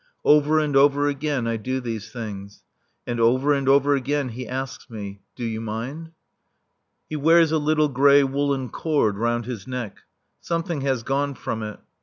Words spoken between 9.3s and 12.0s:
his neck. Something has gone from it.